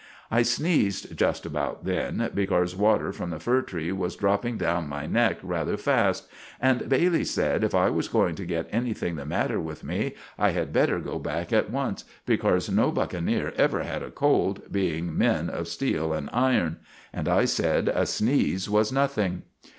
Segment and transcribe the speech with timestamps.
[0.31, 5.05] I sneazed just about then, becorse water from the fir tree was dropping down my
[5.05, 6.27] neck rather fast,
[6.59, 10.49] and Bailey sed if I was going to get annything the matter with me I
[10.53, 15.51] had better go back at once, becorse no buckeneer ever had a cold, being men
[15.51, 16.77] of steel and iron.
[17.13, 19.43] And I sed a sneaze was nothing.